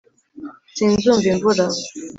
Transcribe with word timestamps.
sinzumva 0.75 1.27
imvura; 1.33 1.65